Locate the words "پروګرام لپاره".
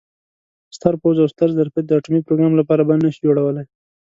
2.27-2.87